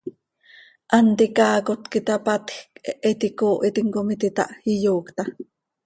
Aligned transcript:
Hant 0.93 1.17
icaaacot 1.25 1.81
quih 1.91 2.01
itapatjc, 2.03 2.57
hehe 2.85 3.09
iti 3.13 3.27
icoohitim 3.31 3.87
com 3.93 4.07
iti 4.15 4.27
itáh, 4.31 4.51
iyoocta. 4.73 5.23